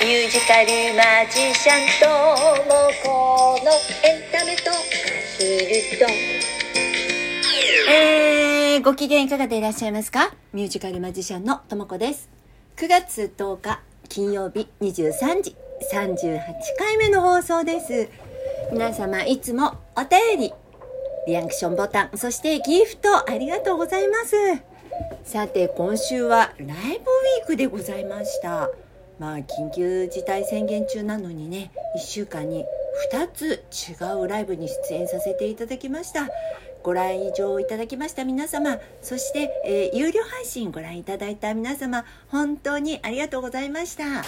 [0.00, 2.06] ミュージカルマジシャンと
[2.66, 3.72] もこの
[4.08, 4.70] エンタメと
[5.36, 6.06] すると
[7.90, 10.32] えー、ご機嫌いかがでいらっしゃいますか？
[10.52, 12.28] ミュージカルマジシャンのともこです。
[12.76, 15.56] 9月10日金曜日23時。
[15.92, 16.38] 38
[16.78, 18.08] 回目の放送です。
[18.72, 20.52] 皆様いつもお便り
[21.26, 24.36] リアクションボタンそしてギフトありがとうございます。
[25.24, 28.70] さて今週はライブウィークでございました。
[29.18, 32.64] まあ緊急事態宣言中なのにね1週間に
[33.12, 36.28] 2つ違うライブに出演させていただきました。
[36.82, 38.78] ご来場いただきました皆様。
[39.02, 44.24] そして、えー有料配信ご覧いただいた皆様本当にありがとうございました。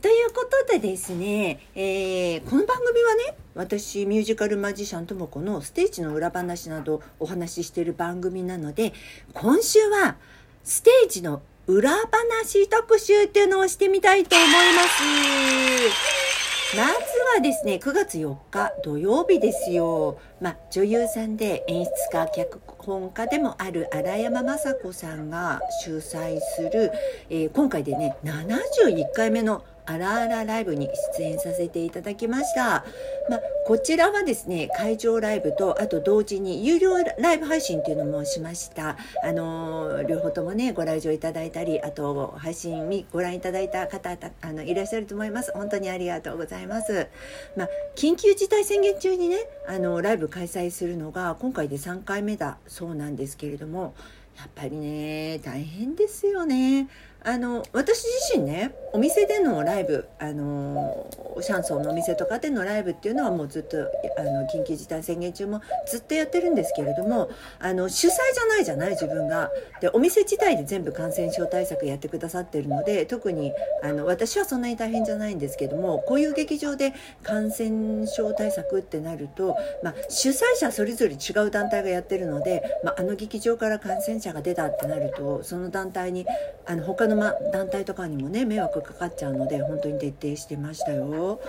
[0.00, 8.92] ということでですね、えーこの番組はね私ミュージカルマジシャンともこのステージの裏話などお話ししている番組なので
[9.34, 10.16] 今週は
[10.64, 16.76] ステージの裏話特集っていうのをしてみたいと思います。
[16.76, 16.92] まず
[17.36, 20.18] はですね、9月4日土曜日ですよ。
[20.40, 26.90] まあ、女優さんで演出家、脚本家でもある荒山雅子さんが主催する、
[27.30, 30.88] えー今回でね、71回目のあらあらライブに
[31.18, 32.84] 出演させていただきました。
[33.28, 38.96] まあ、こちらはですね、会場ライブと、あと同時に有料ライブ配信っていうのもしました。
[39.24, 45.52] あのー両方ともね、ご来場いただいたり、あと配信見ご覧いただいた方たあのいらっしゃると思います。
[45.52, 47.08] 本当にありがとうございます。
[47.56, 49.36] まあ、緊急事態宣言中にね、
[49.68, 53.94] あのライブ開催するのが今回で3回目だそうなんですけれども、
[54.38, 56.88] やっぱりね大変ですよね。
[57.24, 61.08] あの私自身ねお店でのライブあの
[61.40, 63.78] シャンソンのお店とかでのライブっていうのはもうずっと
[64.18, 69.50] あの緊急事態宣言中もずっとやってるんですけれどもあの主催じゃないじゃない自分が。
[69.80, 86.26] でお店自体で全部感染症対策やってくださってるので特にあの私はそんなに大変じゃないんですけどもこういう劇場で感染症対策ってなると、まあ、主催者それぞれ違う団体がやってるので、まあ、あの劇場から感染者が出たってなるとその団体に
[86.66, 91.40] あの他の、ま、団体とかにもね迷惑かかっちゃうので本当に徹底してましたよ。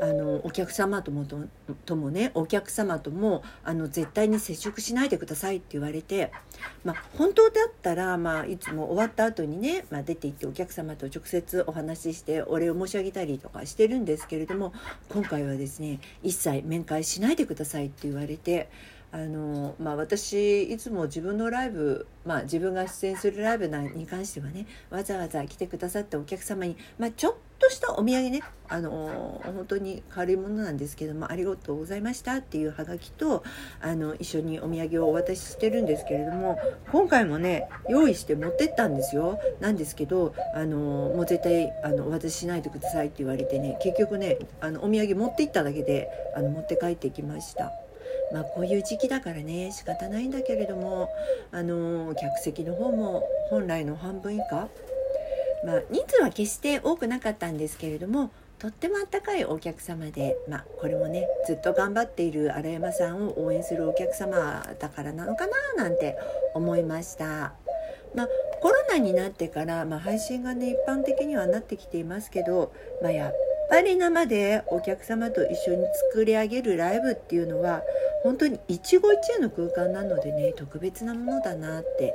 [0.00, 1.38] あのお客様ともと
[1.84, 6.32] ともねお客様ともあの絶対に接触しないでくださいって言われて、
[6.84, 14.72] まあ、本当だったら、まあ、いつも終わった後にね、まあ、出て行ってお客様と直接お話ししてお礼を申し上げたりとかしてるんですけれども
[15.10, 18.68] 今回はですね一切面会しないでくださいって言われて。
[19.12, 33.42] あのまあ、私いつも自分のライブ、まあ、自分が出演するライブに関してはねわざわざ来てくださったお客様に、まあ、ちょっとしたお土産ねあの本当に軽いものなんですけどもありがとうございましたっていうハガキと
[33.80, 36.58] あの一緒にお土産をお渡ししてるんですけれども
[36.92, 47.72] 今回もね用意して持ってったんですよなんですけどあのもう絶対あのお渡ししないでくださいって言われてね結局ねあのお土産持って行っただけであの持って帰ってきました。
[48.32, 51.08] まあこういう時期だからね仕方ないんだけれども
[51.52, 54.68] あの客席の方も本来の半分以下
[55.64, 58.30] まあ人数は決して多くなかったんですけれども
[58.60, 66.18] とってもあったかいお客様で、まあ、これもねずっと頑張っている荒山さんを応援するお客様だからなのかななんて
[66.54, 67.54] 思いました。
[68.14, 68.28] まあ、
[68.60, 73.34] コロナになってから、まあ、配信がね一般的にはなってきていますけど、まあ、やっ
[73.70, 77.82] ぱり生でお客様と一緒に作り上げるライブっていうのは
[78.22, 82.14] 本当に一期一会の空間なのでね特別なものだなって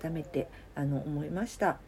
[0.00, 1.78] 改めてあの思いました。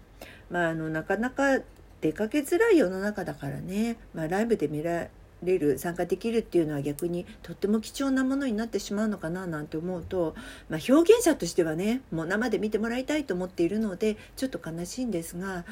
[0.51, 1.61] まあ、あのなかなか
[2.01, 5.09] 出かけづらい世の中だからね、まあ、ライブで見ら
[5.43, 10.35] れる参加できるっていうのは逆にとっても貴重なものになってしまうのかななんて思うと、
[10.69, 15.65] まあ、表現者としてはねもう生で見てもらいたいと思っているのでちょっと悲しいんですが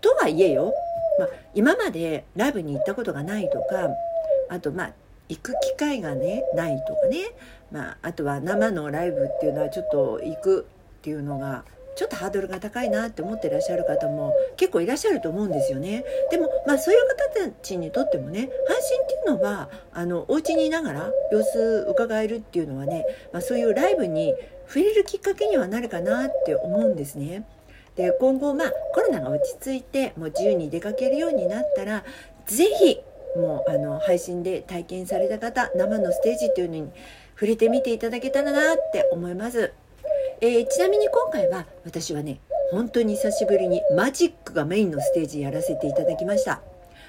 [0.00, 0.72] とはいえよ、
[1.18, 3.90] まあ、今までライブに行ったことがないとか
[4.50, 4.92] あとまあ
[5.28, 7.18] 行く機会がねないとかね、
[7.70, 10.66] まあ、あとは生のライブっていうのはちょっと行く
[10.98, 11.64] っていうのが
[11.98, 16.04] ちょっとハードルが高いなって思ってらっしゃる方も結構いらっしゃると思うんですよね。
[16.30, 24.32] でもまあそういう方たちにとってもね配信っていうのはあのお家にいながら様子伺えるっていうのはね、まあ、そういうライブに
[24.68, 27.44] 触れるきっかけにはなるかなって思うんですね。
[27.96, 32.04] で今後まあコロナが落ち着いてもう自由に出かけるようになったら
[32.46, 33.00] 是非
[33.36, 36.90] もうあの配信で体験された方生のステージっていうのに
[37.34, 39.72] 触れてみていただけたらなって思います。
[40.40, 42.40] えーちなみに今回は私はね
[42.70, 46.60] 本当に久しぶりにマジックがメインのステージやらせていただきました。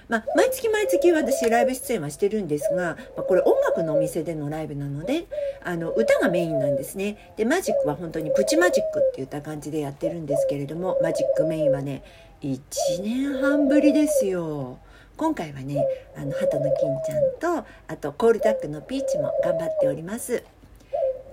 [0.09, 5.27] まあ、毎月毎月私ライブ出演はしてるんですが、まあ、これ音楽のお店でのライブなので
[5.63, 12.01] あの歌がメインなんですねでマジックは本当にプチマジックって言った感じでやってるんですけれどもマジックメインはね
[12.41, 12.59] 1
[13.03, 14.79] 年半ぶりですよ
[15.19, 15.85] 今回はね
[16.15, 20.45] あの鳩の金ちゃんとあとコールダックのピーチも頑張っております。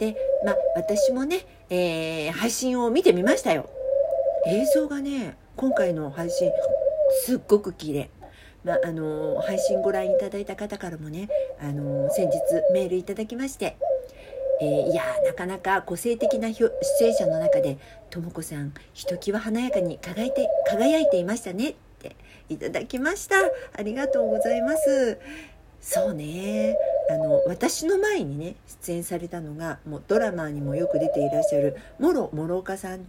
[0.00, 3.70] でまあ私もね、えー、配信を見てみましたよ。
[4.48, 6.50] 映像がね今回の配信
[7.24, 8.10] すっごく綺麗。
[8.64, 11.28] まあ、あの配信ご覧いただいた方からもね、
[11.60, 12.40] あの先日
[12.72, 13.76] メールいただきまして、
[14.60, 16.72] えー、いやなかなか個性的な出
[17.02, 17.78] 演者の中で
[18.10, 21.74] 「とも子さんひときわ華やかに輝いて輝いていましたね」っ
[22.08, 22.16] て
[22.48, 23.36] いただきました。
[23.76, 25.18] ありがとうございます。
[25.80, 26.76] そうね。
[27.10, 33.02] あの私の前にね出演されたのがもうドラマにもよく出ていらっしゃる諸諸岡さんっ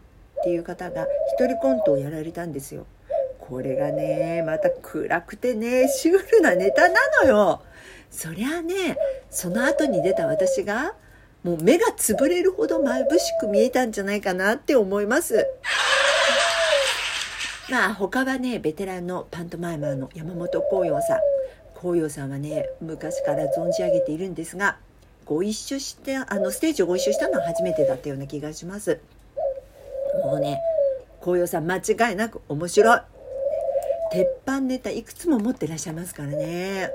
[0.44, 1.07] ていう方が
[1.39, 2.85] 一人コントをやられたんですよ。
[3.39, 7.61] これがねまた暗くてねシュールなネタなのよ。
[8.11, 8.97] そりゃあね
[9.29, 10.94] その後に出た私が
[11.44, 15.47] もう目が潰れるほど眩しく見えたんじゃないかなって思います。
[17.69, 21.19] まあ他はねベテランのパントマイマーの山本光陽さん。
[21.79, 24.77] 光陽さんはね昔から存じ上げているんですが
[25.25, 28.99] ご一緒してあのステージをご一緒したのは初めてだったような気がします。
[30.23, 30.59] もうね
[31.19, 32.99] 光陽さん間違いなく面白い。
[34.11, 36.89] 鉄板ネタいくつも持ってらっしゃいますからね。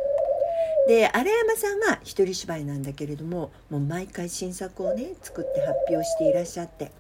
[0.89, 6.91] で荒山さんは一人芝居なんだけれどももう毎回新作をね作って発表していらっしゃって。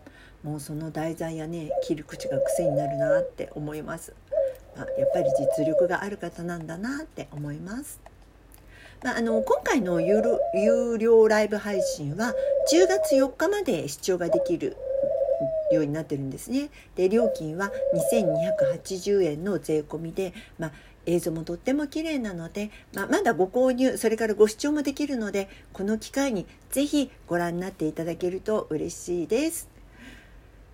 [0.42, 4.14] もうその題材やね切り口が癖になるなって思います、
[4.76, 8.00] まあ、やっぱり実力がある方なんだなって思います
[9.02, 10.22] まあ、あの今回の有
[10.96, 12.34] 料ライブ配信は
[12.72, 14.76] 10月4日まで視聴ができる
[15.72, 16.70] ようになってるんですね。
[16.94, 17.72] で料金は
[18.14, 20.72] 2280円の税込みで、まあ、
[21.06, 29.71] 映像もとっても綺麗なので、まあ、まだご購入それからご視聴もできるのでこの機会に是非ご覧になっていただけると嬉しいです。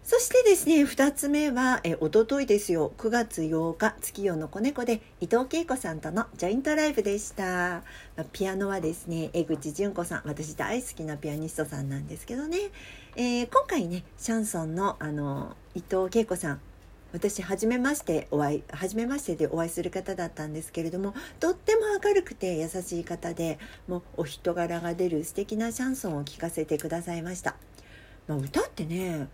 [0.08, 2.94] そしてですね2つ目はえおとといですよ。
[2.96, 7.82] 9月8日月夜の子猫で伊藤恵子さんとのジョイントライブでした、
[8.32, 12.56] ピアノはですね江口純子さん私大好きなピアニストさんなんですけどね、
[13.16, 16.60] えー、今回ねシャンソンのあの伊藤恵子さん
[17.12, 27.56] 私初めましてお会い初めましてでお会いする方だったんですけれどもとっても明るくて優しい方でもうお人柄が出る素敵なシャンソンを聴かせてくださいました、
[28.26, 29.28] まあ、歌ってね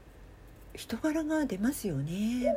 [0.74, 2.56] 人柄が出ますよね。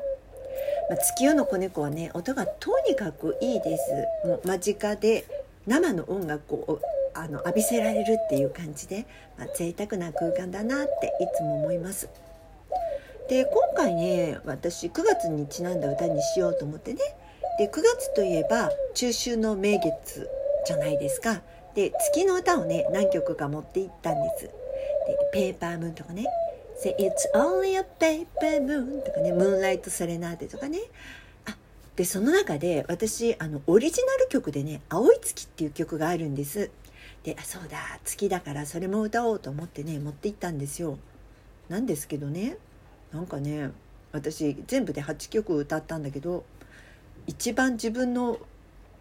[0.90, 4.28] まあ、月夜の子猫はね音がとにかくいいです。
[4.28, 5.26] もう間近で
[5.68, 6.82] 生の音楽を
[7.14, 9.06] あの浴びせられるっていう感じで、
[9.38, 12.10] まあ、贅沢な空間だなっていつも思います。
[13.30, 17.00] で今回ね私9月にちなんだ歌にしようと思ってね。
[17.60, 20.30] で9月といえば中秋の名月
[20.66, 21.42] じゃないですか。
[21.76, 24.44] で月の歌をね何曲か持っていったんです。
[24.46, 24.52] で
[25.32, 26.26] ペーパームーンとかね。
[26.78, 30.80] Say it's only a paper moon とかね、ムーンライトセレナーデとかね。
[31.46, 31.58] あ、
[31.96, 36.70] で、その中で私、あの、オリジナル曲でね、青い月っていう曲があるんです。
[37.24, 41.00] で、あ、そうだ、月だからそれも歌おうと思ってね、持って行ったんですよ。
[41.68, 42.58] なんですけどね、
[43.12, 43.72] なんかね、
[44.12, 46.46] 私全部で8曲歌ったんだけど、
[47.26, 48.38] 一番自分の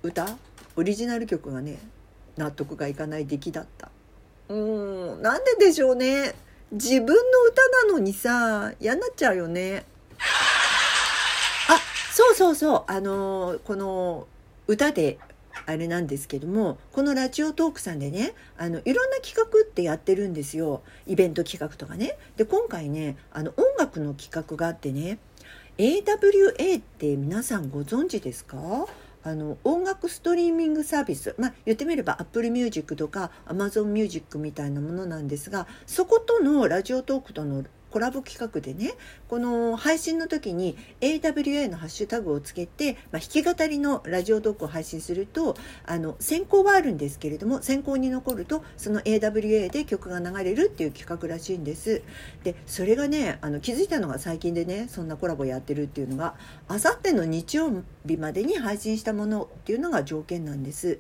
[0.03, 0.39] 歌、
[0.77, 1.79] オリジナル曲がね、
[2.39, 3.91] 納得がいかない出来だった。
[4.49, 6.35] うん、なんででしょうね。
[6.73, 7.15] 自分の
[7.49, 9.85] 歌なのにさ嫌になっちゃうよね。
[11.69, 11.79] あ
[12.13, 12.85] そうそうそう。
[12.87, 14.27] あのこの
[14.67, 15.19] 歌で
[15.65, 20.83] あれなんですけどもこのラジオトークさんでねあのいろんな企画ってやってるんですよ。
[21.07, 22.19] イベント企画とかね。
[22.37, 25.19] で今回ねあの音楽の企画があってね
[25.79, 28.87] AWA って皆さんご存知ですか？
[29.27, 38.95] あの音楽ストリーミングサービス、まあ、言ってみれば Apple Music とか Amazon Music みたいなものなんですがそことのラジオトークとのコラボ企画でね
[39.29, 52.03] この配信の時に AWA のハッシュタグをつけて、まあ、弾き語りのラジオトークを配信するとあの先行はあるんですけれども先行に残るとその AWA で曲が流れるっていう企画らしいんです
[52.45, 56.35] でそれがねあの気づいたのが最近でねそんなコラボやってるっていうのが
[56.69, 57.71] あさっての日曜
[58.07, 60.99] 日までに配信したものっていうのが条件なんです。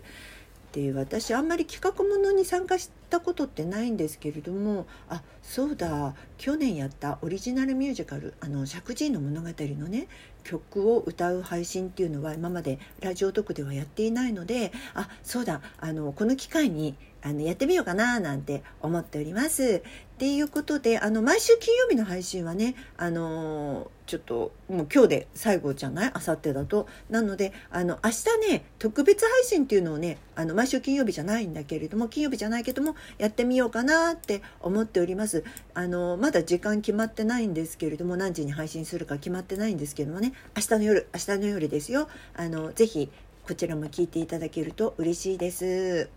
[0.76, 10.06] で私あんまり企画ものに参加したことってないんですけれどもあそうだ去年やったオリジナルミュージカル「あの石神の物語」のね
[10.44, 16.94] 曲を歌う配信っていうのは今までラジオ特ではやっていないのであそうだあのこの機会に
[17.26, 19.82] あのやってみようかななんて思っております。
[20.14, 26.10] っていうことであの毎週金曜日の配信はねあのちょっともう今日で最後じゃない？
[26.14, 26.86] あさってだと。
[27.10, 35.42] なのであの明日ね特別配信っていうのをねあの毎週金曜日じゃないんだけれども金曜日じゃないけどもやってみようかなって思っております。
[35.74, 42.08] あのまだ時間決まってないんですけれども何時に配信するか決まってないんですけどもね明日の夜明日の夜ですよ。
[42.34, 43.10] あのぜひ
[43.46, 46.08] こちらも聞いていただけると嬉しいです。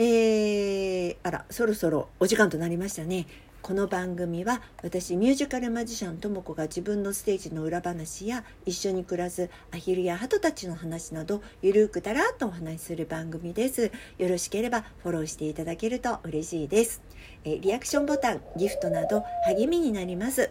[0.00, 3.26] えー、あらそろそろお時間となりましたね。
[3.62, 13.90] この番組は私ミュージカルマジシャンとも子が自分のステージの裏話や一緒に暮らすアヒルやハトたちの話などゆるくだらっとお話しする番組です。
[14.18, 17.02] よろしければフォローしていただけると嬉しいです。
[17.44, 20.48] えリアクションボタンギフトなど励みになります。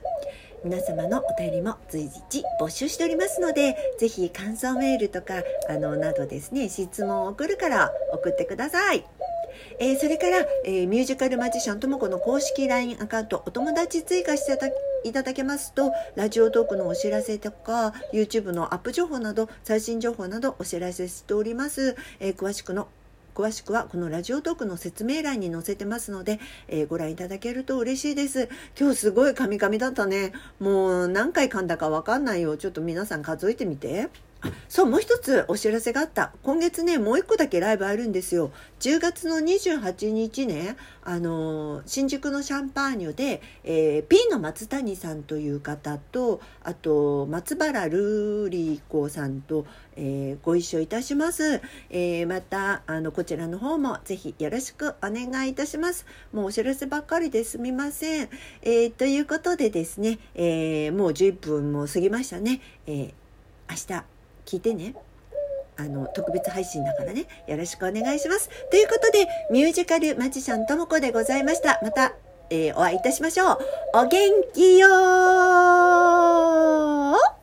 [0.65, 5.35] 皆様のお便りも随時募集しておりますのでぜひ感想メールとか
[5.69, 9.05] あのなどですね質問を送るから送ってください。
[9.79, 14.57] えー、それから、えー、ミュージカルマジシャンともこの公式 LINE アカウントお友達追加して
[15.03, 22.87] いただけますとラジオトークのお知らせとか YouTube のアップ情報など最新情報などお知らせしております、えー、詳しくの
[23.37, 28.49] 詳しくはこのラジオトークの説明欄に載せてますので、えー、ご覧いただけると嬉しいです。
[28.75, 30.33] 今日すごいカミカミだったね。
[30.59, 32.57] もう何回噛んだかわかんないよ。
[32.57, 34.09] ちょっと皆さん数えてみて。
[34.69, 36.33] そうもう一つお知らせがあった。
[36.43, 38.51] 今月ねもう一個だけライブあるんですよ。
[38.79, 56.05] 10月の28日ねあの新宿のシャンパーニュで、えー、P の松谷さんという方とあと松原ルーリー子さんと、えー、ご一緒いたします、えー、またあのこちらの方もぜひよろしくお願いいたします。
[56.31, 58.29] もうお知らせばっかりですみません、
[58.61, 63.13] えということでですね、えもう11分も過ぎましたね、え
[63.69, 64.16] 明日
[64.47, 64.95] 聞いてね。
[65.77, 67.27] あの、特別配信だからね。
[67.47, 68.49] よろしくお願いします。
[68.71, 71.79] ということで、ミュージカルマジシャンともこでございました。
[71.83, 72.15] また、
[72.49, 73.59] えー、お会いいたしましょう。
[73.93, 77.36] お元気よー